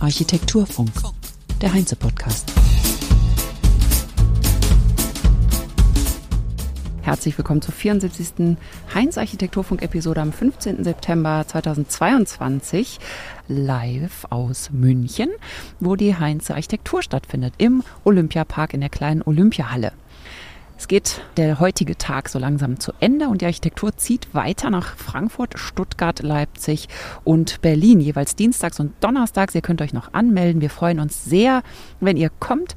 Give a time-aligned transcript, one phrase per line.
[0.00, 0.90] Architekturfunk,
[1.60, 2.50] der Heinze-Podcast.
[7.02, 8.56] Herzlich willkommen zur 74.
[8.94, 10.82] Heinz Architekturfunk Episode am 15.
[10.82, 13.00] September 2022
[13.48, 15.28] live aus München,
[15.80, 19.92] wo die Heinze Architektur stattfindet im Olympiapark in der kleinen Olympiahalle.
[20.78, 24.96] Es geht der heutige Tag so langsam zu Ende und die Architektur zieht weiter nach
[24.96, 26.88] Frankfurt, Stuttgart, Leipzig
[27.24, 29.56] und Berlin, jeweils dienstags und donnerstags.
[29.56, 30.60] Ihr könnt euch noch anmelden.
[30.60, 31.64] Wir freuen uns sehr,
[31.98, 32.76] wenn ihr kommt.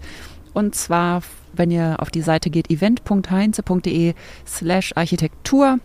[0.54, 1.22] Und zwar,
[1.54, 4.16] wenn ihr auf die Seite geht, event.heinze.de
[4.48, 5.78] slash Architektur.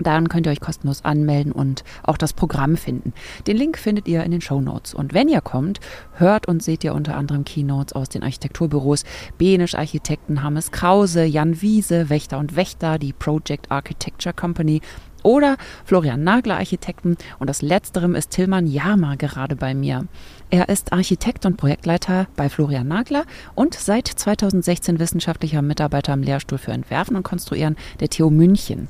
[0.00, 3.12] Dann könnt ihr euch kostenlos anmelden und auch das Programm finden.
[3.46, 4.92] Den Link findet ihr in den Show Notes.
[4.92, 5.80] Und wenn ihr kommt,
[6.14, 9.04] hört und seht ihr unter anderem Keynotes aus den Architekturbüros
[9.38, 14.80] Benisch Architekten, Hammes Krause, Jan Wiese, Wächter und Wächter, die Project Architecture Company
[15.22, 20.06] oder Florian Nagler Architekten und das letzterem ist Tillmann Jama gerade bei mir.
[20.50, 26.58] Er ist Architekt und Projektleiter bei Florian Nagler und seit 2016 wissenschaftlicher Mitarbeiter am Lehrstuhl
[26.58, 28.88] für Entwerfen und Konstruieren der TU München.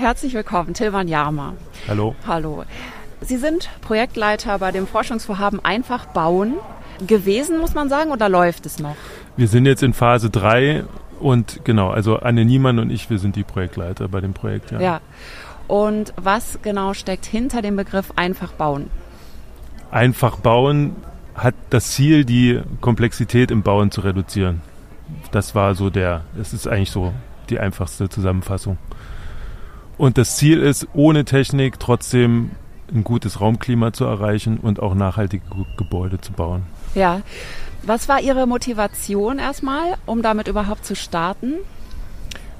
[0.00, 1.54] Herzlich willkommen, Tilman Jama.
[1.88, 2.14] Hallo.
[2.24, 2.62] Hallo.
[3.20, 6.54] Sie sind Projektleiter bei dem Forschungsvorhaben Einfach bauen
[7.04, 8.94] gewesen, muss man sagen, oder läuft es noch?
[9.36, 10.84] Wir sind jetzt in Phase 3
[11.18, 14.80] und genau, also Anne Niemann und ich, wir sind die Projektleiter bei dem Projekt, ja.
[14.80, 15.00] Ja.
[15.66, 18.90] Und was genau steckt hinter dem Begriff Einfach bauen?
[19.90, 20.94] Einfach bauen
[21.34, 24.60] hat das Ziel, die Komplexität im Bauen zu reduzieren.
[25.32, 27.12] Das war so der, es ist eigentlich so
[27.50, 28.78] die einfachste Zusammenfassung.
[29.98, 32.52] Und das Ziel ist, ohne Technik trotzdem
[32.94, 35.44] ein gutes Raumklima zu erreichen und auch nachhaltige
[35.76, 36.62] Gebäude zu bauen.
[36.94, 37.20] Ja.
[37.82, 41.54] Was war Ihre Motivation erstmal, um damit überhaupt zu starten?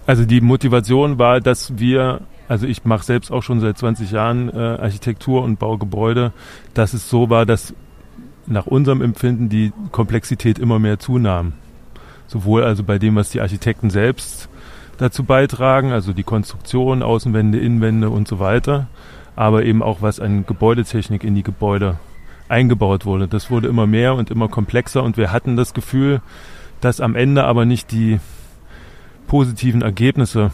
[0.06, 4.48] Also die Motivation war, dass wir, also ich mache selbst auch schon seit 20 Jahren
[4.48, 6.32] äh, Architektur und baue Gebäude,
[6.74, 7.74] dass es so war, dass
[8.46, 11.52] nach unserem Empfinden die Komplexität immer mehr zunahm.
[12.26, 14.48] Sowohl also bei dem, was die Architekten selbst
[14.98, 18.88] dazu beitragen, also die Konstruktion, Außenwände, Innenwände und so weiter,
[19.36, 21.96] aber eben auch was an Gebäudetechnik in die Gebäude
[22.48, 23.28] eingebaut wurde.
[23.28, 26.20] Das wurde immer mehr und immer komplexer und wir hatten das Gefühl,
[26.80, 28.20] dass am Ende aber nicht die
[29.26, 30.50] positiven Ergebnisse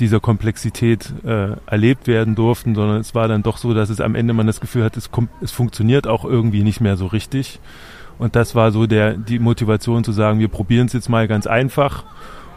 [0.00, 4.16] dieser Komplexität äh, erlebt werden durften, sondern es war dann doch so, dass es am
[4.16, 5.08] Ende man das Gefühl hat, es,
[5.40, 7.60] es funktioniert auch irgendwie nicht mehr so richtig.
[8.18, 11.46] Und das war so der, die Motivation zu sagen, wir probieren es jetzt mal ganz
[11.46, 12.04] einfach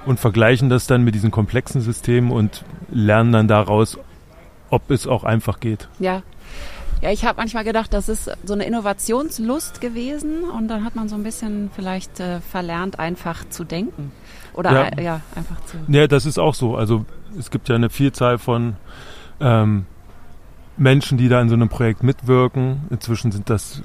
[0.05, 3.97] und vergleichen das dann mit diesen komplexen Systemen und lernen dann daraus,
[4.69, 5.89] ob es auch einfach geht.
[5.99, 6.23] Ja.
[7.01, 11.07] Ja, ich habe manchmal gedacht, das ist so eine Innovationslust gewesen und dann hat man
[11.07, 14.11] so ein bisschen vielleicht äh, verlernt, einfach zu denken.
[14.53, 15.01] Oder ja.
[15.01, 15.77] Ja, einfach zu.
[15.87, 16.75] Ja, das ist auch so.
[16.75, 17.05] Also
[17.37, 18.77] es gibt ja eine Vielzahl von
[19.39, 19.85] ähm,
[20.75, 22.87] Menschen, die da in so einem Projekt mitwirken.
[22.89, 23.83] Inzwischen sind das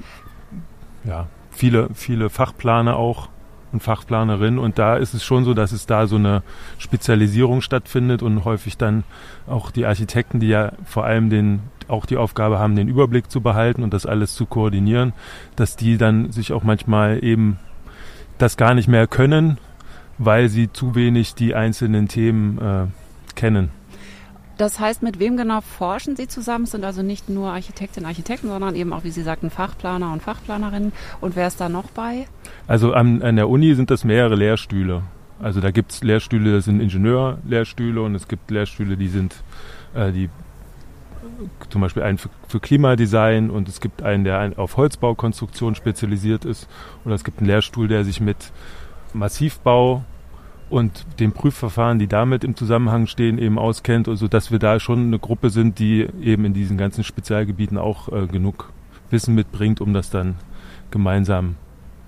[1.04, 3.28] ja viele, viele Fachplaner auch,
[3.72, 4.58] und Fachplanerin.
[4.58, 6.42] Und da ist es schon so, dass es da so eine
[6.78, 9.04] Spezialisierung stattfindet und häufig dann
[9.46, 13.40] auch die Architekten, die ja vor allem den auch die Aufgabe haben, den Überblick zu
[13.40, 15.12] behalten und das alles zu koordinieren,
[15.56, 17.58] dass die dann sich auch manchmal eben
[18.38, 19.58] das gar nicht mehr können,
[20.18, 22.86] weil sie zu wenig die einzelnen Themen äh,
[23.34, 23.70] kennen.
[24.62, 26.66] Das heißt, mit wem genau forschen Sie zusammen?
[26.66, 30.12] Es sind also nicht nur Architektinnen und Architekten, sondern eben auch, wie Sie sagten, Fachplaner
[30.12, 30.92] und Fachplanerinnen.
[31.20, 32.28] Und wer ist da noch bei?
[32.68, 35.02] Also an, an der Uni sind das mehrere Lehrstühle.
[35.40, 39.34] Also da gibt es Lehrstühle, das sind Ingenieurlehrstühle und es gibt Lehrstühle, die sind
[39.94, 40.30] äh, die
[41.68, 46.68] zum Beispiel einen für, für, Klimadesign und es gibt einen, der auf Holzbaukonstruktion spezialisiert ist.
[47.04, 48.52] Oder es gibt einen Lehrstuhl, der sich mit
[49.12, 50.04] Massivbau
[50.72, 55.06] und den Prüfverfahren, die damit im Zusammenhang stehen, eben auskennt, also dass wir da schon
[55.06, 58.72] eine Gruppe sind, die eben in diesen ganzen Spezialgebieten auch äh, genug
[59.10, 60.36] Wissen mitbringt, um das dann
[60.90, 61.56] gemeinsam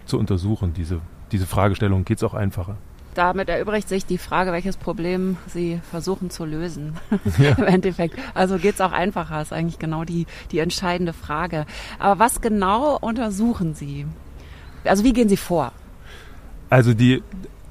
[0.06, 0.72] zu untersuchen.
[0.74, 2.76] Diese, diese Fragestellung geht es auch einfacher.
[3.12, 6.94] Damit erübrigt sich die Frage, welches Problem Sie versuchen zu lösen.
[7.38, 7.50] Ja.
[7.58, 8.18] Im Endeffekt.
[8.32, 11.66] Also geht es auch einfacher, ist eigentlich genau die, die entscheidende Frage.
[11.98, 14.06] Aber was genau untersuchen Sie?
[14.84, 15.72] Also wie gehen Sie vor?
[16.70, 17.22] Also die,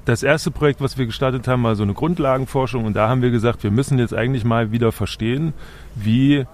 [0.04, 3.30] das erste Projekt, was wir gestartet haben, war so eine Grundlagenforschung und da haben wir
[3.30, 5.54] gesagt, wir müssen jetzt eigentlich mal wieder verstehen,
[5.94, 6.44] wie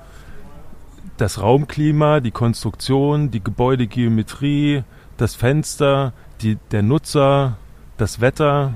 [1.16, 4.84] das Raumklima, die Konstruktion, die Gebäudegeometrie,
[5.16, 7.56] das Fenster, die, der Nutzer,
[7.98, 8.74] das Wetter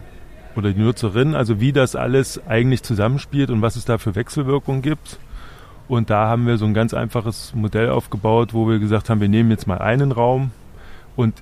[0.56, 4.82] oder die Nutzerin, also wie das alles eigentlich zusammenspielt und was es da für Wechselwirkungen
[4.82, 5.18] gibt.
[5.88, 9.28] Und da haben wir so ein ganz einfaches Modell aufgebaut, wo wir gesagt haben, wir
[9.28, 10.50] nehmen jetzt mal einen Raum
[11.16, 11.34] und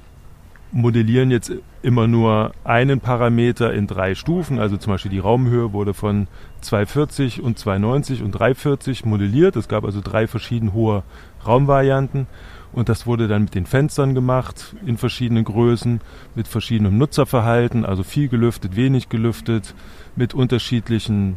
[0.72, 1.52] modellieren jetzt
[1.82, 4.58] immer nur einen Parameter in drei Stufen.
[4.58, 6.28] Also zum Beispiel die Raumhöhe wurde von
[6.60, 9.56] 240 und 290 und 340 modelliert.
[9.56, 11.02] Es gab also drei verschieden hohe
[11.46, 12.26] Raumvarianten.
[12.72, 16.00] Und das wurde dann mit den Fenstern gemacht, in verschiedenen Größen,
[16.34, 19.74] mit verschiedenem Nutzerverhalten, also viel gelüftet, wenig gelüftet,
[20.16, 21.36] mit unterschiedlichen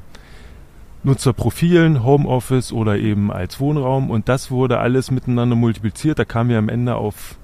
[1.03, 4.09] Nutzerprofilen, Homeoffice oder eben als Wohnraum.
[4.09, 6.19] Und das wurde alles miteinander multipliziert.
[6.19, 7.36] Da kamen wir am Ende auf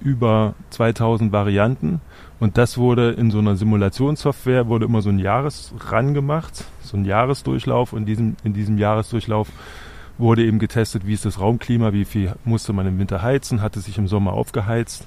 [0.00, 2.00] über 2000 Varianten.
[2.42, 7.04] Und das wurde in so einer Simulationssoftware, wurde immer so ein Jahresrun gemacht, so ein
[7.04, 7.92] Jahresdurchlauf.
[7.92, 9.46] Und in diesem, in diesem Jahresdurchlauf
[10.18, 13.78] wurde eben getestet, wie ist das Raumklima, wie viel musste man im Winter heizen, hatte
[13.78, 15.06] sich im Sommer aufgeheizt.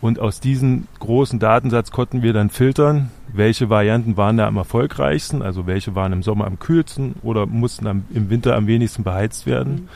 [0.00, 5.42] Und aus diesem großen Datensatz konnten wir dann filtern, welche Varianten waren da am erfolgreichsten,
[5.42, 9.44] also welche waren im Sommer am kühlsten oder mussten am, im Winter am wenigsten beheizt
[9.44, 9.72] werden.
[9.72, 9.88] Mhm.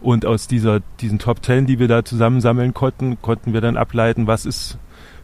[0.00, 4.26] Und aus dieser, diesen Top Ten, die wir da zusammensammeln konnten, konnten wir dann ableiten,
[4.26, 4.78] was ist,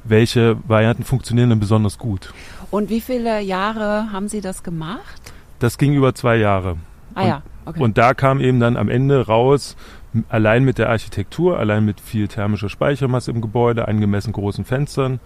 [0.05, 2.33] welche Varianten funktionieren dann besonders gut.
[2.71, 5.33] Und wie viele Jahre haben Sie das gemacht?
[5.59, 6.77] Das ging über zwei Jahre.
[7.15, 7.43] Ah und, ja.
[7.65, 7.83] Okay.
[7.83, 9.77] Und da kam eben dann am Ende raus,
[10.29, 15.21] allein mit der Architektur, allein mit viel thermischer Speichermasse im Gebäude, angemessen großen Fenstern,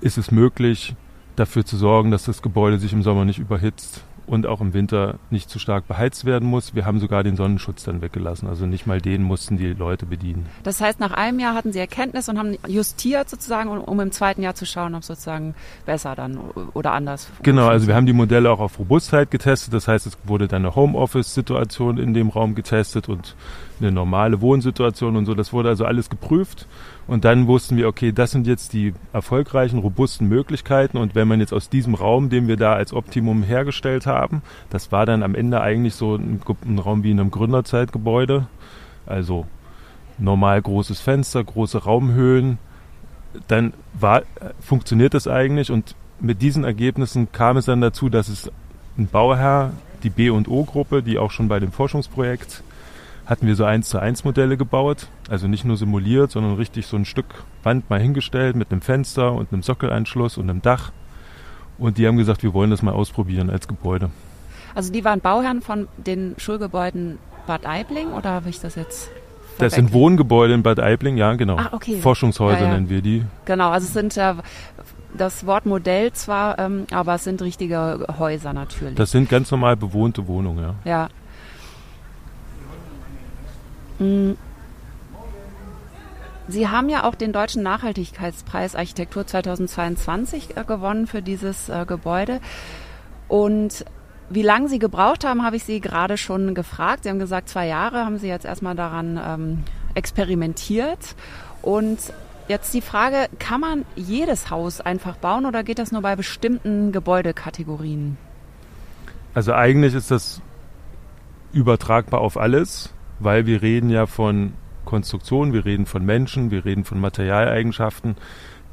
[0.00, 0.94] ist es möglich,
[1.36, 5.18] dafür zu sorgen, dass das Gebäude sich im Sommer nicht überhitzt und auch im Winter
[5.30, 6.74] nicht zu stark beheizt werden muss.
[6.74, 8.48] Wir haben sogar den Sonnenschutz dann weggelassen.
[8.48, 10.46] Also nicht mal den mussten die Leute bedienen.
[10.62, 14.12] Das heißt, nach einem Jahr hatten Sie Erkenntnis und haben justiert sozusagen, um, um im
[14.12, 16.38] zweiten Jahr zu schauen, ob es sozusagen besser dann
[16.74, 17.28] oder anders.
[17.42, 19.72] Genau, also wir haben die Modelle auch auf Robustheit getestet.
[19.72, 23.34] Das heißt, es wurde dann eine Homeoffice-Situation in dem Raum getestet und
[23.80, 25.34] eine normale Wohnsituation und so.
[25.34, 26.66] Das wurde also alles geprüft.
[27.08, 30.96] Und dann wussten wir, okay, das sind jetzt die erfolgreichen, robusten Möglichkeiten.
[30.98, 34.90] Und wenn man jetzt aus diesem Raum, den wir da als Optimum hergestellt haben, das
[34.90, 38.48] war dann am Ende eigentlich so ein, ein Raum wie in einem Gründerzeitgebäude.
[39.06, 39.46] Also
[40.18, 42.58] normal großes Fenster, große Raumhöhen.
[43.46, 44.22] Dann war,
[44.60, 45.70] funktioniert das eigentlich.
[45.70, 48.50] Und mit diesen Ergebnissen kam es dann dazu, dass es
[48.98, 52.62] ein Bauherr, die B&O-Gruppe, die auch schon bei dem Forschungsprojekt
[53.26, 56.96] hatten wir so eins zu eins Modelle gebaut, also nicht nur simuliert, sondern richtig so
[56.96, 57.26] ein Stück
[57.62, 60.92] Wand mal hingestellt mit einem Fenster und einem Sockelanschluss und einem Dach.
[61.78, 64.10] Und die haben gesagt, wir wollen das mal ausprobieren als Gebäude.
[64.74, 69.10] Also die waren Bauherren von den Schulgebäuden Bad Aibling oder habe ich das jetzt?
[69.58, 71.56] Das sind Wohngebäude in Bad Aibling, ja, genau.
[71.56, 71.98] Ah, okay.
[71.98, 72.74] Forschungshäuser ja, ja.
[72.74, 73.24] nennen wir die.
[73.46, 74.34] Genau, also es sind äh,
[75.16, 78.96] das Wort Modell zwar, ähm, aber es sind richtige Häuser natürlich.
[78.96, 80.74] Das sind ganz normal bewohnte Wohnungen, ja.
[80.84, 81.08] Ja.
[86.48, 92.40] Sie haben ja auch den Deutschen Nachhaltigkeitspreis Architektur 2022 äh, gewonnen für dieses äh, Gebäude.
[93.28, 93.84] Und
[94.28, 97.02] wie lange Sie gebraucht haben, habe ich Sie gerade schon gefragt.
[97.04, 99.64] Sie haben gesagt, zwei Jahre haben Sie jetzt erstmal daran ähm,
[99.94, 101.16] experimentiert.
[101.62, 101.98] Und
[102.48, 106.92] jetzt die Frage, kann man jedes Haus einfach bauen oder geht das nur bei bestimmten
[106.92, 108.18] Gebäudekategorien?
[109.34, 110.40] Also eigentlich ist das
[111.52, 114.52] übertragbar auf alles weil wir reden ja von
[114.84, 118.16] Konstruktion, wir reden von Menschen, wir reden von Materialeigenschaften.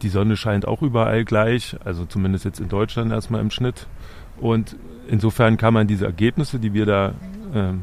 [0.01, 3.87] Die Sonne scheint auch überall gleich, also zumindest jetzt in Deutschland erstmal im Schnitt.
[4.39, 4.75] Und
[5.07, 7.09] insofern kann man diese Ergebnisse, die wir da
[7.53, 7.73] äh,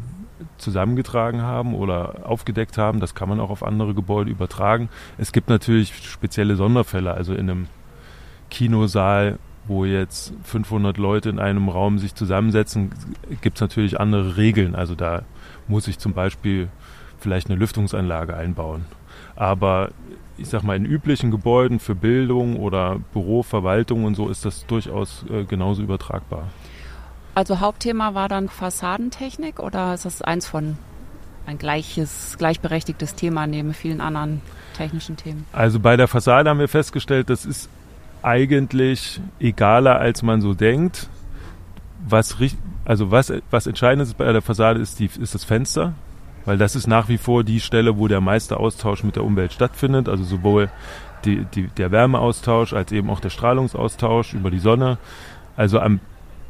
[0.59, 4.89] zusammengetragen haben oder aufgedeckt haben, das kann man auch auf andere Gebäude übertragen.
[5.19, 7.67] Es gibt natürlich spezielle Sonderfälle, also in einem
[8.51, 12.91] Kinosaal, wo jetzt 500 Leute in einem Raum sich zusammensetzen,
[13.41, 14.75] gibt es natürlich andere Regeln.
[14.75, 15.23] Also da
[15.71, 16.69] muss ich zum Beispiel
[17.19, 18.85] vielleicht eine Lüftungsanlage einbauen.
[19.37, 19.91] Aber
[20.37, 24.67] ich sag mal, in üblichen Gebäuden für Bildung oder Büro, Verwaltung und so ist das
[24.67, 26.49] durchaus äh, genauso übertragbar.
[27.35, 30.77] Also Hauptthema war dann Fassadentechnik oder ist das eins von
[31.47, 34.41] ein gleiches, gleichberechtigtes Thema neben vielen anderen
[34.77, 35.47] technischen Themen?
[35.53, 37.69] Also bei der Fassade haben wir festgestellt, das ist
[38.23, 41.09] eigentlich egaler, als man so denkt.
[42.07, 42.41] Was,
[42.91, 45.93] also was, was entscheidend ist bei der Fassade ist, die, ist das Fenster,
[46.45, 49.53] weil das ist nach wie vor die Stelle, wo der meiste Austausch mit der Umwelt
[49.53, 50.71] stattfindet, also sowohl
[51.25, 54.99] die, die, der Wärmeaustausch als eben auch der Strahlungsaustausch über die Sonne.
[55.57, 56.01] Also am,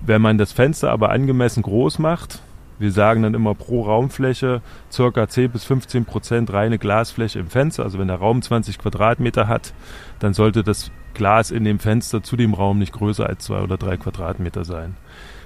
[0.00, 2.40] wenn man das Fenster aber angemessen groß macht,
[2.78, 7.82] wir sagen dann immer pro Raumfläche circa 10 bis 15 Prozent reine Glasfläche im Fenster.
[7.82, 9.74] Also wenn der Raum 20 Quadratmeter hat,
[10.20, 13.76] dann sollte das Glas in dem Fenster zu dem Raum nicht größer als zwei oder
[13.76, 14.96] drei Quadratmeter sein.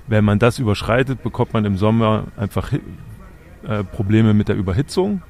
[0.07, 5.23] Wenn man das überschreitet, bekommt man im Sommer einfach äh, Probleme mit der Überhitzung.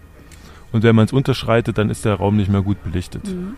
[0.72, 3.26] Und wenn man es unterschreitet, dann ist der Raum nicht mehr gut belichtet.
[3.28, 3.54] Mhm.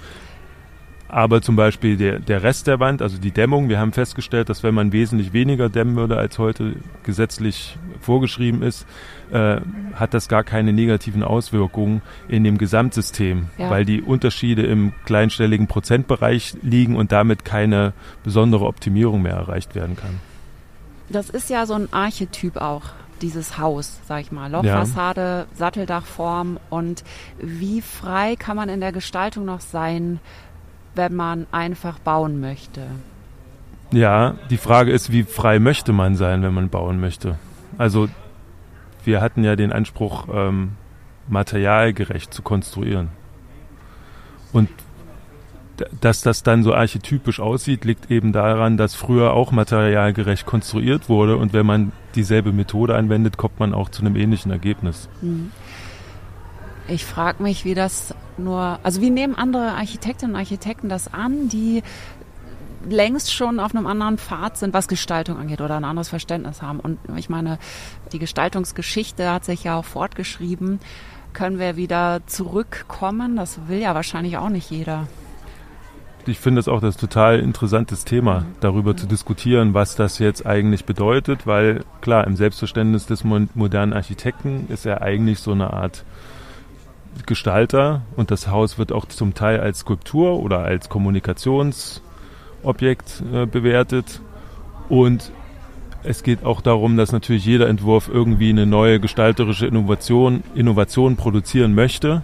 [1.09, 4.63] aber zum Beispiel der, der Rest der Wand, also die Dämmung, wir haben festgestellt, dass
[4.63, 8.87] wenn man wesentlich weniger dämmen würde, als heute gesetzlich vorgeschrieben ist,
[9.31, 9.61] äh,
[9.95, 13.71] hat das gar keine negativen Auswirkungen in dem Gesamtsystem, ja.
[13.71, 17.93] weil die Unterschiede im kleinstelligen Prozentbereich liegen und damit keine
[18.25, 20.21] besondere Optimierung mehr erreicht werden kann.
[21.09, 22.83] Das ist ja so ein Archetyp auch
[23.23, 24.51] dieses Haus, sag ich mal.
[24.51, 25.57] Lochfassade, ja.
[25.57, 27.05] Satteldachform und
[27.39, 30.21] wie frei kann man in der Gestaltung noch sein,
[30.95, 32.87] wenn man einfach bauen möchte?
[33.93, 37.39] Ja, die Frage ist, wie frei möchte man sein, wenn man bauen möchte?
[37.79, 38.09] Also
[39.05, 40.73] wir hatten ja den Anspruch, ähm,
[41.29, 43.09] materialgerecht zu konstruieren.
[44.53, 44.69] Und
[46.01, 51.37] dass das dann so archetypisch aussieht, liegt eben daran, dass früher auch materialgerecht konstruiert wurde
[51.37, 55.09] und wenn man dieselbe Methode anwendet, kommt man auch zu einem ähnlichen Ergebnis.
[55.21, 55.51] Mhm.
[56.89, 61.49] Ich frage mich, wie das nur, also wie nehmen andere Architektinnen und Architekten das an,
[61.49, 61.83] die
[62.89, 66.79] längst schon auf einem anderen Pfad sind, was Gestaltung angeht oder ein anderes Verständnis haben.
[66.79, 67.59] Und ich meine,
[68.13, 70.79] die Gestaltungsgeschichte hat sich ja auch fortgeschrieben.
[71.33, 73.37] Können wir wieder zurückkommen?
[73.37, 75.09] Das will ja wahrscheinlich auch nicht jeder.
[76.29, 80.85] Ich finde es auch das total interessantes Thema, darüber zu diskutieren, was das jetzt eigentlich
[80.85, 86.05] bedeutet, weil klar, im Selbstverständnis des modernen Architekten ist er eigentlich so eine Art
[87.27, 94.21] Gestalter und das Haus wird auch zum Teil als Skulptur oder als Kommunikationsobjekt äh, bewertet.
[94.89, 95.31] Und
[96.03, 101.73] es geht auch darum, dass natürlich jeder Entwurf irgendwie eine neue gestalterische Innovation, Innovation produzieren
[101.75, 102.23] möchte,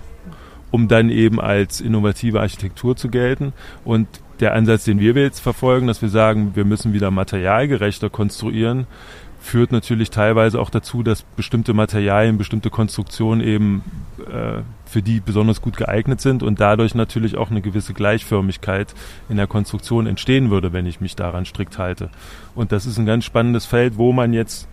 [0.73, 3.53] um dann eben als innovative Architektur zu gelten.
[3.85, 4.09] Und
[4.41, 8.89] der Ansatz, den wir jetzt verfolgen, dass wir sagen, wir müssen wieder materialgerechter konstruieren,
[9.39, 13.83] führt natürlich teilweise auch dazu, dass bestimmte Materialien, bestimmte Konstruktionen eben
[14.19, 18.95] äh, für die besonders gut geeignet sind und dadurch natürlich auch eine gewisse Gleichförmigkeit
[19.29, 22.11] in der Konstruktion entstehen würde, wenn ich mich daran strikt halte.
[22.55, 24.69] Und das ist ein ganz spannendes Feld, wo man jetzt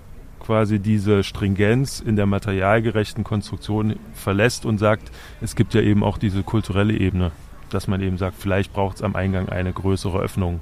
[0.50, 6.18] quasi diese Stringenz in der materialgerechten Konstruktion verlässt und sagt, es gibt ja eben auch
[6.18, 7.30] diese kulturelle Ebene,
[7.70, 10.62] dass man eben sagt, vielleicht braucht es am Eingang eine größere Öffnung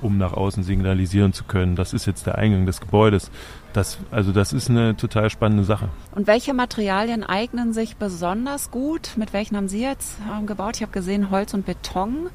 [0.00, 1.76] um nach außen signalisieren zu können.
[1.76, 3.30] Das ist jetzt der Eingang des Gebäudes.
[3.74, 5.90] Das, also das ist eine total spannende Sache.
[6.14, 9.10] Und welche Materialien eignen sich besonders gut?
[9.18, 10.76] Mit welchen haben Sie jetzt ähm, gebaut?
[10.76, 12.30] Ich habe gesehen Holz und Beton.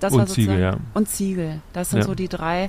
[0.00, 0.76] Das und Ziegel, ja.
[0.92, 1.62] Und Ziegel.
[1.72, 2.04] Das sind ja.
[2.04, 2.68] so die drei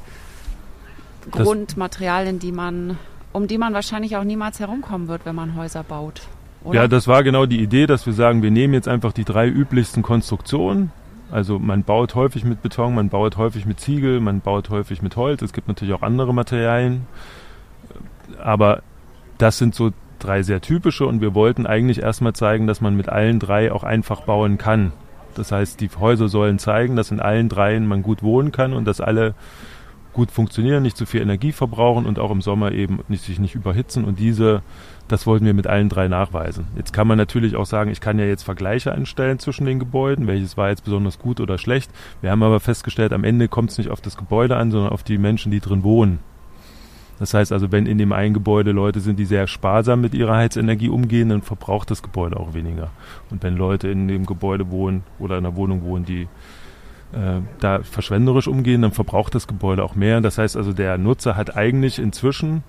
[1.32, 2.98] Grundmaterialien, die man,
[3.34, 6.22] um die man wahrscheinlich auch niemals herumkommen wird, wenn man Häuser baut.
[6.64, 6.82] Oder?
[6.82, 9.48] Ja, das war genau die Idee, dass wir sagen, wir nehmen jetzt einfach die drei
[9.48, 10.92] üblichsten Konstruktionen,
[11.32, 15.16] also man baut häufig mit Beton, man baut häufig mit Ziegel, man baut häufig mit
[15.16, 15.42] Holz.
[15.42, 17.06] Es gibt natürlich auch andere Materialien.
[18.40, 18.82] Aber
[19.38, 23.10] das sind so drei sehr typische und wir wollten eigentlich erstmal zeigen, dass man mit
[23.10, 24.92] allen drei auch einfach bauen kann.
[25.36, 28.86] Das heißt, die Häuser sollen zeigen, dass in allen dreien man gut wohnen kann und
[28.86, 29.36] dass alle
[30.14, 33.56] gut funktionieren, nicht zu viel Energie verbrauchen und auch im Sommer eben nicht, sich nicht
[33.56, 34.06] überhitzen.
[34.06, 34.62] Und diese
[35.10, 36.68] das wollten wir mit allen drei nachweisen.
[36.78, 40.28] Jetzt kann man natürlich auch sagen, ich kann ja jetzt Vergleiche anstellen zwischen den Gebäuden,
[40.28, 41.92] welches war jetzt besonders gut oder schlecht.
[42.22, 45.04] Wir haben aber festgestellt, am Ende kommt es nicht auf das Gebäude an, sondern auf
[45.04, 46.20] die Menschen, die drin wohnen.
[47.18, 50.38] Das heißt also, wenn in dem einen Gebäude Leute sind, die sehr sparsam mit ihrer
[50.38, 52.92] Heizenergie umgehen, dann verbraucht das Gebäude auch weniger.
[53.30, 56.28] Und wenn Leute in dem Gebäude wohnen oder in einer Wohnung wohnen, die
[57.14, 60.22] äh, da verschwenderisch umgehen, dann verbraucht das Gebäude auch mehr.
[60.22, 62.64] Das heißt also, der Nutzer hat eigentlich inzwischen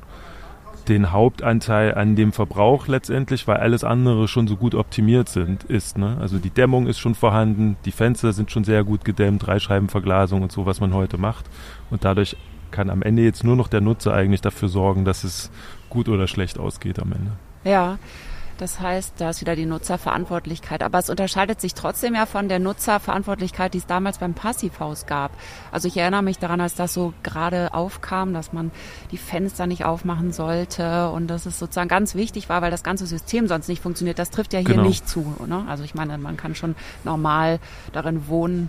[0.89, 5.99] den Hauptanteil an dem Verbrauch letztendlich, weil alles andere schon so gut optimiert sind, ist.
[5.99, 6.17] Ne?
[6.21, 10.53] Also die Dämmung ist schon vorhanden, die Fenster sind schon sehr gut gedämmt, Dreischeibenverglasung und
[10.53, 11.45] so, was man heute macht.
[11.91, 12.37] Und dadurch
[12.71, 15.51] kann am Ende jetzt nur noch der Nutzer eigentlich dafür sorgen, dass es
[15.91, 17.33] gut oder schlecht ausgeht am Ende.
[17.65, 17.99] Ja,
[18.61, 20.83] das heißt, da ist wieder die Nutzerverantwortlichkeit.
[20.83, 25.33] Aber es unterscheidet sich trotzdem ja von der Nutzerverantwortlichkeit, die es damals beim Passivhaus gab.
[25.73, 28.71] Also ich erinnere mich daran, als das so gerade aufkam, dass man
[29.11, 33.07] die Fenster nicht aufmachen sollte und dass es sozusagen ganz wichtig war, weil das ganze
[33.07, 34.19] System sonst nicht funktioniert.
[34.19, 34.83] Das trifft ja hier genau.
[34.83, 35.35] nicht zu.
[35.47, 35.65] Ne?
[35.67, 36.75] Also ich meine, man kann schon
[37.05, 37.61] normal
[37.93, 38.69] darin wohnen.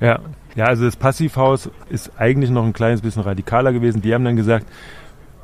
[0.00, 0.20] Ja,
[0.54, 4.02] ja, also das Passivhaus ist eigentlich noch ein kleines bisschen radikaler gewesen.
[4.02, 4.66] Die haben dann gesagt,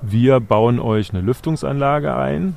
[0.03, 2.57] wir bauen euch eine Lüftungsanlage ein,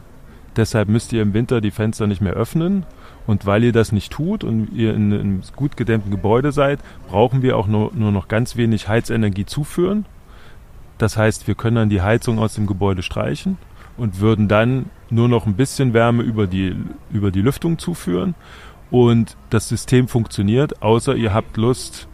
[0.56, 2.86] Deshalb müsst ihr im Winter die Fenster nicht mehr öffnen.
[3.26, 7.42] Und weil ihr das nicht tut und ihr in einem gut gedämmten Gebäude seid, brauchen
[7.42, 10.06] wir auch nur, nur noch ganz wenig Heizenergie zuführen.
[10.98, 13.58] Das heißt, wir können dann die Heizung aus dem Gebäude streichen
[13.98, 16.76] und würden dann nur noch ein bisschen Wärme über die,
[17.12, 18.36] über die Lüftung zuführen.
[18.92, 22.08] Und das System funktioniert, außer ihr habt Lust,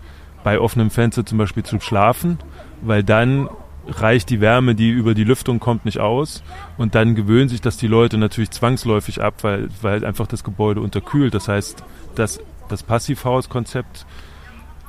[0.44, 2.38] bei offenem Fenster zum Beispiel zu schlafen,
[2.82, 3.50] weil dann
[3.90, 6.44] reicht die Wärme, die über die Lüftung kommt, nicht aus.
[6.78, 10.82] Und dann gewöhnen sich das die Leute natürlich zwangsläufig ab, weil, weil einfach das Gebäude
[10.82, 11.34] unterkühlt.
[11.34, 11.84] Das heißt,
[12.16, 14.06] das, das Passivhauskonzept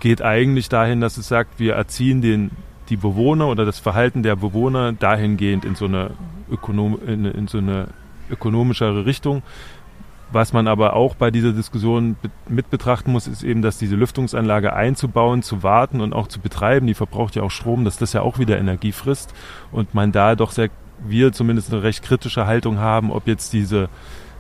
[0.01, 2.51] geht eigentlich dahin, dass es sagt, wir erziehen den,
[2.89, 6.11] die Bewohner oder das Verhalten der Bewohner dahingehend in so eine,
[6.51, 7.89] Ökonom in, in so eine
[8.31, 9.43] ökonomischere Richtung.
[10.33, 12.17] Was man aber auch bei dieser Diskussion
[12.49, 16.87] mit betrachten muss, ist eben, dass diese Lüftungsanlage einzubauen, zu warten und auch zu betreiben,
[16.87, 19.35] die verbraucht ja auch Strom, dass das ja auch wieder Energie frisst
[19.73, 20.71] und man da doch sehr,
[21.05, 23.89] wir zumindest eine recht kritische Haltung haben, ob jetzt diese,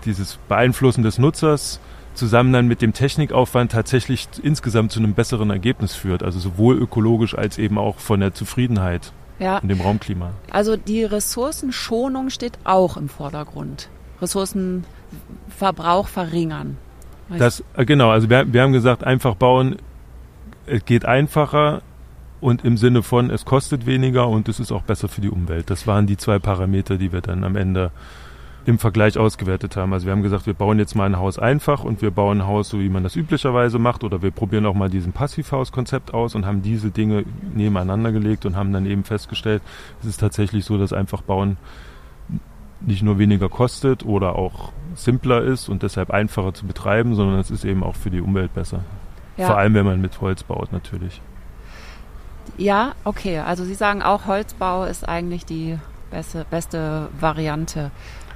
[0.04, 1.80] dieses Beeinflussen des Nutzers
[2.14, 6.22] zusammen dann mit dem Technikaufwand tatsächlich insgesamt zu einem besseren Ergebnis führt.
[6.22, 9.58] Also sowohl ökologisch als eben auch von der Zufriedenheit ja.
[9.58, 10.30] und dem Raumklima.
[10.50, 13.88] Also die Ressourcenschonung steht auch im Vordergrund.
[15.60, 16.76] Ressourcenverbrauch verringern.
[17.38, 19.76] Das, äh, genau, also wir, wir haben gesagt, einfach bauen,
[20.66, 21.82] es geht einfacher
[22.40, 25.70] und im Sinne von, es kostet weniger und es ist auch besser für die Umwelt.
[25.70, 27.92] Das waren die zwei Parameter, die wir dann am Ende
[28.66, 29.92] im Vergleich ausgewertet haben.
[29.92, 32.46] Also wir haben gesagt, wir bauen jetzt mal ein Haus einfach und wir bauen ein
[32.46, 36.34] Haus, so wie man das üblicherweise macht, oder wir probieren auch mal diesen Passivhaus-Konzept aus
[36.34, 37.24] und haben diese Dinge
[37.54, 39.62] nebeneinander gelegt und haben dann eben festgestellt,
[40.02, 41.56] es ist tatsächlich so, dass einfach bauen
[42.80, 47.50] nicht nur weniger kostet oder auch simpler ist und deshalb einfacher zu betreiben, sondern es
[47.50, 48.80] ist eben auch für die Umwelt besser.
[49.36, 49.46] Ja.
[49.46, 51.20] Vor allem, wenn man mit Holz baut, natürlich.
[52.56, 53.38] Ja, okay.
[53.38, 55.78] Also Sie sagen auch, Holzbau ist eigentlich die
[56.10, 57.90] beste, beste Variante.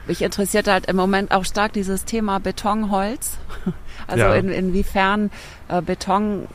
[0.07, 3.39] Mich interessiert halt im Moment auch stark dieses Thema Betonholz.
[4.07, 4.35] Also ja.
[4.35, 5.31] in, inwiefern
[5.69, 6.47] äh, Beton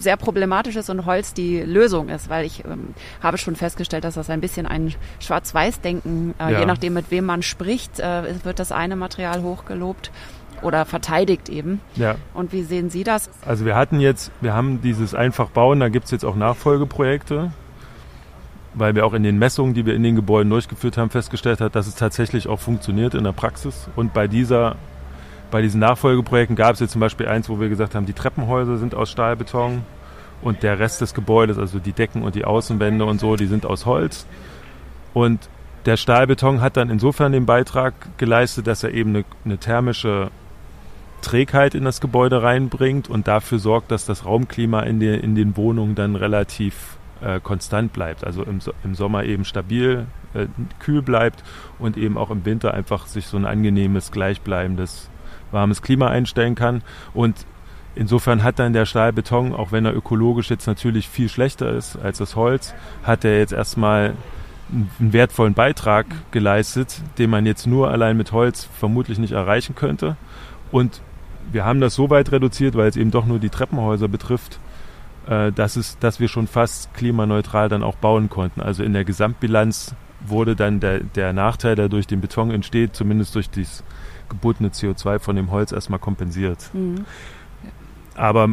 [0.00, 4.14] sehr problematisch ist und Holz die Lösung ist, weil ich ähm, habe schon festgestellt, dass
[4.14, 6.60] das ein bisschen ein Schwarz-Weiß-Denken, äh, ja.
[6.60, 10.10] je nachdem mit wem man spricht, äh, wird das eine Material hochgelobt
[10.62, 11.80] oder verteidigt eben.
[11.96, 12.16] Ja.
[12.34, 13.30] Und wie sehen Sie das?
[13.46, 17.52] Also wir hatten jetzt, wir haben dieses einfach bauen, da gibt es jetzt auch Nachfolgeprojekte
[18.74, 21.72] weil wir auch in den Messungen, die wir in den Gebäuden durchgeführt haben, festgestellt haben,
[21.72, 23.88] dass es tatsächlich auch funktioniert in der Praxis.
[23.96, 24.76] Und bei dieser,
[25.50, 28.78] bei diesen Nachfolgeprojekten gab es jetzt zum Beispiel eins, wo wir gesagt haben, die Treppenhäuser
[28.78, 29.82] sind aus Stahlbeton
[30.42, 33.66] und der Rest des Gebäudes, also die Decken und die Außenwände und so, die sind
[33.66, 34.26] aus Holz.
[35.12, 35.48] Und
[35.86, 40.30] der Stahlbeton hat dann insofern den Beitrag geleistet, dass er eben eine, eine thermische
[41.22, 45.56] Trägheit in das Gebäude reinbringt und dafür sorgt, dass das Raumklima in, die, in den
[45.56, 48.24] Wohnungen dann relativ äh, konstant bleibt.
[48.24, 50.46] Also im, im Sommer eben stabil, äh,
[50.78, 51.42] kühl bleibt
[51.78, 55.10] und eben auch im Winter einfach sich so ein angenehmes, gleichbleibendes,
[55.50, 56.82] warmes Klima einstellen kann.
[57.14, 57.46] Und
[57.94, 62.18] insofern hat dann der Stahlbeton, auch wenn er ökologisch jetzt natürlich viel schlechter ist als
[62.18, 64.14] das Holz, hat er jetzt erstmal
[64.72, 70.16] einen wertvollen Beitrag geleistet, den man jetzt nur allein mit Holz vermutlich nicht erreichen könnte.
[70.70, 71.00] Und
[71.52, 74.60] wir haben das so weit reduziert, weil es eben doch nur die Treppenhäuser betrifft,
[75.26, 78.60] äh, dass, es, dass wir schon fast klimaneutral dann auch bauen konnten.
[78.60, 83.34] Also in der Gesamtbilanz wurde dann der, der Nachteil, der durch den Beton entsteht, zumindest
[83.34, 83.82] durch das
[84.30, 86.70] gebotene CO2 von dem Holz erstmal kompensiert.
[86.72, 87.04] Mhm.
[88.14, 88.48] Aber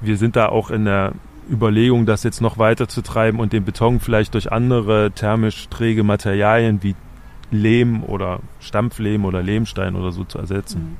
[0.00, 1.12] wir sind da auch in der
[1.50, 6.02] Überlegung, das jetzt noch weiter zu treiben und den Beton vielleicht durch andere thermisch träge
[6.02, 6.94] Materialien wie
[7.50, 10.80] Lehm oder Stampflehm oder Lehmstein oder so zu ersetzen.
[10.80, 10.96] Mhm.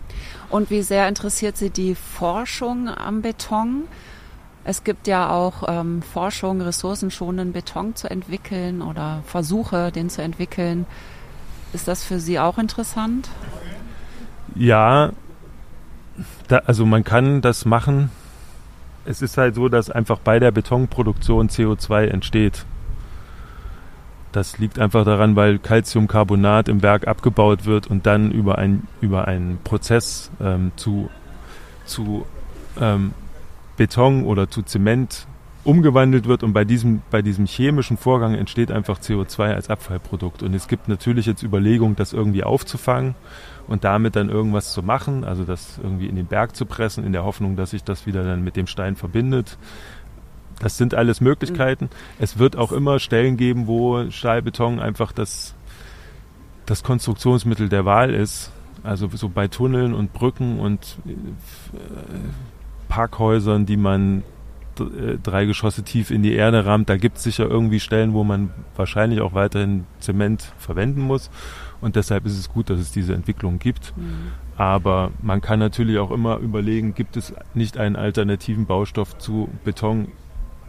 [0.51, 3.85] Und wie sehr interessiert Sie die Forschung am Beton?
[4.65, 10.87] Es gibt ja auch ähm, Forschung, ressourcenschonenden Beton zu entwickeln oder Versuche, den zu entwickeln.
[11.73, 13.29] Ist das für Sie auch interessant?
[14.55, 15.13] Ja,
[16.49, 18.11] da, also man kann das machen.
[19.05, 22.65] Es ist halt so, dass einfach bei der Betonproduktion CO2 entsteht.
[24.33, 29.27] Das liegt einfach daran, weil Calciumcarbonat im Werk abgebaut wird und dann über, ein, über
[29.27, 31.09] einen Prozess ähm, zu,
[31.87, 32.27] zu
[32.79, 33.15] ähm,
[33.79, 35.27] Beton oder zu Zement
[35.69, 40.43] umgewandelt wird und bei diesem, bei diesem chemischen Vorgang entsteht einfach CO2 als Abfallprodukt.
[40.43, 43.15] Und es gibt natürlich jetzt Überlegungen, das irgendwie aufzufangen
[43.67, 47.13] und damit dann irgendwas zu machen, also das irgendwie in den Berg zu pressen, in
[47.13, 49.59] der Hoffnung, dass sich das wieder dann mit dem Stein verbindet.
[50.59, 51.85] Das sind alles Möglichkeiten.
[51.85, 51.91] Mhm.
[52.19, 55.55] Es wird auch immer Stellen geben, wo Stahlbeton einfach das,
[56.65, 58.53] das Konstruktionsmittel der Wahl ist.
[58.85, 61.13] Also so bei Tunneln und Brücken und äh,
[62.89, 64.23] Parkhäusern, die man
[65.23, 66.89] drei Geschosse tief in die Erde rammt.
[66.89, 71.31] Da gibt es sicher irgendwie Stellen, wo man wahrscheinlich auch weiterhin Zement verwenden muss.
[71.81, 73.97] Und deshalb ist es gut, dass es diese Entwicklung gibt.
[73.97, 74.33] Mhm.
[74.57, 80.09] Aber man kann natürlich auch immer überlegen, gibt es nicht einen alternativen Baustoff zu Beton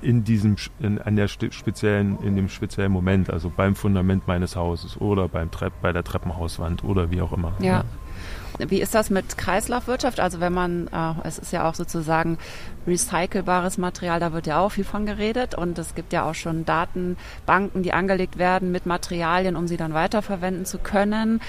[0.02, 4.96] in diesem in, an der speziellen in dem speziellen Moment, also beim Fundament meines Hauses
[5.02, 7.54] oder beim Trepp, bei der Treppenhauswand oder wie auch immer.
[7.60, 7.66] Ja.
[7.66, 7.84] ja.
[8.58, 10.20] Wie ist das mit Kreislaufwirtschaft?
[10.20, 12.38] Also wenn man, äh, es ist ja auch sozusagen
[12.86, 16.66] recycelbares Material, da wird ja auch viel von geredet und es gibt ja auch schon
[16.66, 21.42] Datenbanken, die angelegt werden mit Materialien, um sie dann weiterverwenden zu können.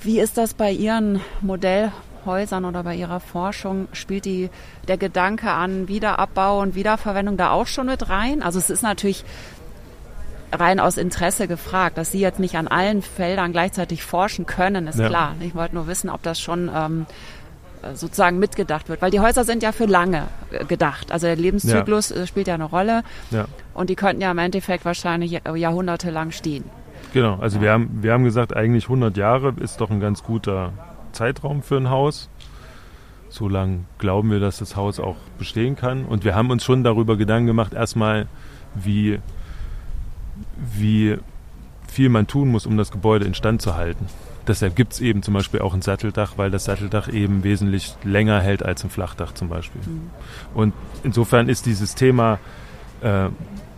[0.00, 1.90] Wie ist das bei Ihren Modell
[2.26, 4.50] Häusern oder bei Ihrer Forschung spielt die,
[4.88, 8.42] der Gedanke an Wiederabbau und Wiederverwendung da auch schon mit rein?
[8.42, 9.24] Also es ist natürlich
[10.52, 14.98] rein aus Interesse gefragt, dass Sie jetzt nicht an allen Feldern gleichzeitig forschen können, ist
[14.98, 15.08] ja.
[15.08, 15.34] klar.
[15.40, 17.06] Ich wollte nur wissen, ob das schon ähm,
[17.94, 21.12] sozusagen mitgedacht wird, weil die Häuser sind ja für lange äh, gedacht.
[21.12, 22.16] Also der Lebenszyklus ja.
[22.16, 23.46] Äh, spielt ja eine Rolle ja.
[23.74, 26.64] und die könnten ja im Endeffekt wahrscheinlich jahrhundertelang stehen.
[27.12, 30.72] Genau, also wir, haben, wir haben gesagt, eigentlich 100 Jahre ist doch ein ganz guter
[31.12, 32.28] Zeitraum für ein Haus.
[33.28, 36.04] So lange glauben wir, dass das Haus auch bestehen kann.
[36.06, 38.26] Und wir haben uns schon darüber Gedanken gemacht, erstmal,
[38.74, 39.20] wie,
[40.56, 41.18] wie
[41.88, 44.06] viel man tun muss, um das Gebäude instand zu halten.
[44.46, 48.40] Deshalb gibt es eben zum Beispiel auch ein Satteldach, weil das Satteldach eben wesentlich länger
[48.40, 49.80] hält als ein Flachdach zum Beispiel.
[49.80, 50.10] Mhm.
[50.54, 52.38] Und insofern ist dieses Thema
[53.00, 53.28] äh,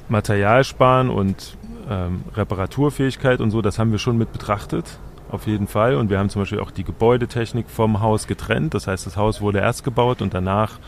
[0.08, 1.56] Materialsparen und
[1.88, 4.98] ähm, Reparaturfähigkeit und so, das haben wir schon mit betrachtet,
[5.30, 5.94] auf jeden Fall.
[5.94, 8.74] Und wir haben zum Beispiel auch die Gebäudetechnik vom Haus getrennt.
[8.74, 10.78] Das heißt, das Haus wurde erst gebaut und danach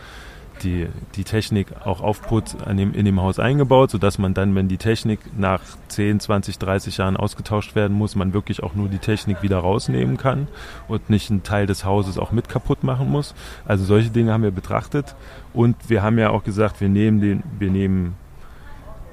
[0.63, 4.79] die, die Technik auch aufput dem, in dem Haus eingebaut, sodass man dann, wenn die
[4.79, 9.43] Technik nach 10, 20, 30 Jahren ausgetauscht werden muss, man wirklich auch nur die Technik
[9.43, 10.49] wieder rausnehmen kann
[10.89, 13.35] und nicht einen Teil des Hauses auch mit kaputt machen muss.
[13.65, 15.15] Also solche Dinge haben wir betrachtet
[15.53, 18.17] und wir haben ja auch gesagt, wir nehmen den, wir nehmen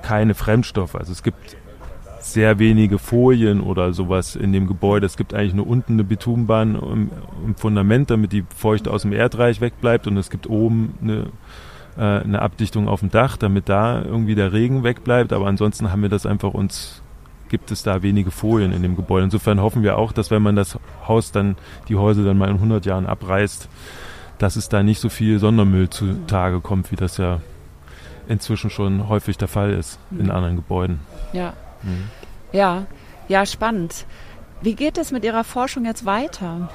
[0.02, 0.96] keine Fremdstoffe.
[0.96, 1.58] Also es gibt
[2.32, 5.06] sehr wenige Folien oder sowas in dem Gebäude.
[5.06, 7.12] Es gibt eigentlich nur unten eine Bitumenbahn im,
[7.46, 11.28] im Fundament, damit die Feuchte aus dem Erdreich wegbleibt und es gibt oben eine,
[11.98, 15.34] äh, eine Abdichtung auf dem Dach, damit da irgendwie der Regen wegbleibt.
[15.34, 17.04] Aber ansonsten haben wir das einfach uns
[17.48, 19.26] gibt es da wenige Folien in dem Gebäude.
[19.26, 21.56] Insofern hoffen wir auch, dass wenn man das Haus dann,
[21.88, 23.70] die Häuser dann mal in 100 Jahren abreißt,
[24.40, 27.40] dass es da nicht so viel Sondermüll zutage kommt, wie das ja
[28.28, 31.00] inzwischen schon häufig der Fall ist in anderen Gebäuden.
[31.34, 31.54] Ja,
[31.86, 32.10] Mhm.
[32.52, 32.86] Ja,
[33.28, 34.06] ja, spannend.
[34.62, 36.70] Wie geht es mit Ihrer Forschung jetzt weiter?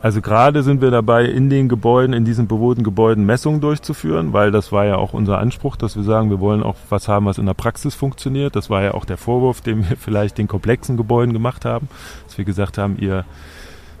[0.00, 4.52] Also gerade sind wir dabei, in den Gebäuden, in diesen bewohnten Gebäuden Messungen durchzuführen, weil
[4.52, 7.38] das war ja auch unser Anspruch, dass wir sagen, wir wollen auch was haben, was
[7.38, 8.54] in der Praxis funktioniert.
[8.54, 11.88] Das war ja auch der Vorwurf, den wir vielleicht den komplexen Gebäuden gemacht haben,
[12.26, 13.24] dass wir gesagt haben, ihr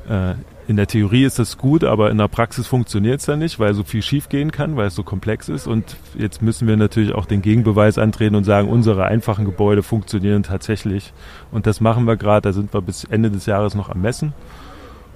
[0.08, 0.34] äh,
[0.68, 3.72] in der Theorie ist das gut, aber in der Praxis funktioniert es dann nicht, weil
[3.72, 5.66] so viel schiefgehen kann, weil es so komplex ist.
[5.66, 10.42] Und jetzt müssen wir natürlich auch den Gegenbeweis antreten und sagen, unsere einfachen Gebäude funktionieren
[10.42, 11.14] tatsächlich.
[11.50, 12.42] Und das machen wir gerade.
[12.42, 14.34] Da sind wir bis Ende des Jahres noch am Messen.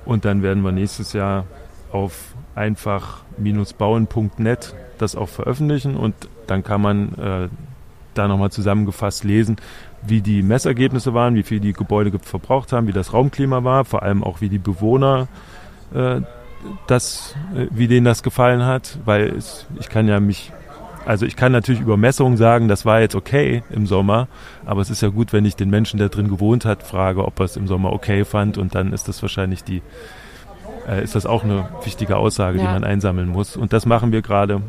[0.06, 1.44] Und dann werden wir nächstes Jahr
[1.92, 5.96] auf einfach-bauen.net das auch veröffentlichen.
[5.96, 6.14] Und
[6.46, 7.50] dann kann man äh,
[8.14, 9.56] da nochmal zusammengefasst lesen,
[10.06, 14.02] wie die Messergebnisse waren, wie viel die Gebäude verbraucht haben, wie das Raumklima war, vor
[14.02, 15.28] allem auch wie die Bewohner
[15.94, 16.20] äh,
[16.86, 20.52] das, äh, wie denen das gefallen hat, weil es, ich kann ja mich,
[21.06, 24.28] also ich kann natürlich über Messungen sagen, das war jetzt okay im Sommer,
[24.64, 27.38] aber es ist ja gut, wenn ich den Menschen, der drin gewohnt hat, frage, ob
[27.40, 29.82] er es im Sommer okay fand und dann ist das wahrscheinlich die,
[30.88, 32.64] äh, ist das auch eine wichtige Aussage, ja.
[32.64, 34.62] die man einsammeln muss und das machen wir gerade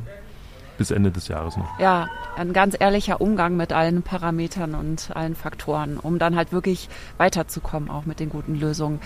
[0.77, 1.79] bis Ende des Jahres noch.
[1.79, 6.89] Ja, ein ganz ehrlicher Umgang mit allen Parametern und allen Faktoren, um dann halt wirklich
[7.17, 8.99] weiterzukommen, auch mit den guten Lösungen.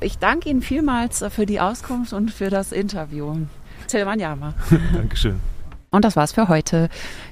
[0.00, 3.36] Ich danke Ihnen vielmals für die Auskunft und für das Interview.
[3.86, 4.54] Tilman Jama.
[4.92, 5.40] Dankeschön.
[5.90, 6.88] Und das war's für heute.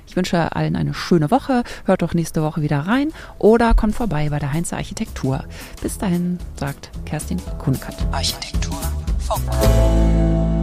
[0.06, 1.64] Ich wünsche allen eine schöne Woche.
[1.86, 5.44] Hört doch nächste Woche wieder rein oder kommt vorbei bei der Heinze Architektur.
[5.82, 7.96] Bis dahin, sagt Kerstin Kuhnkat.
[8.12, 8.78] Architektur.
[9.18, 10.59] Funk.